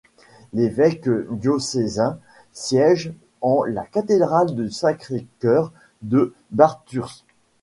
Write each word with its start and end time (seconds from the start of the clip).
L'évêque 0.53 1.07
diocésain 1.29 2.17
siège 2.53 3.13
en 3.41 3.61
la 3.65 3.85
cathédrale 3.85 4.55
du 4.55 4.71
Sacré-Cœur 4.71 5.71
de 6.01 6.33
Bathurst. 6.49 7.23